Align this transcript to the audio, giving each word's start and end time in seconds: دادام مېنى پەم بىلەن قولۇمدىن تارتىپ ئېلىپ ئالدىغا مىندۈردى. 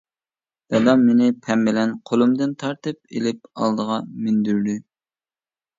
دادام 0.73 1.03
مېنى 1.09 1.27
پەم 1.43 1.67
بىلەن 1.67 1.93
قولۇمدىن 2.11 2.57
تارتىپ 2.65 3.01
ئېلىپ 3.19 3.47
ئالدىغا 3.53 4.03
مىندۈردى. 4.25 4.81